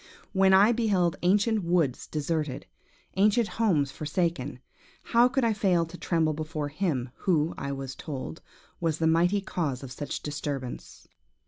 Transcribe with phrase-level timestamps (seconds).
[0.33, 2.65] When I beheld ancient woods deserted,
[3.17, 4.59] ancient homes forsaken,
[5.03, 8.41] how could I fail to tremble before him who, I was told,
[8.79, 11.07] was the mighty cause of such disturbance?